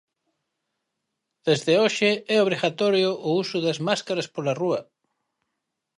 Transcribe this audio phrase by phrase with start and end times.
[1.47, 4.81] Desde hoxe é obrigatorio o uso das máscaras pola rúa.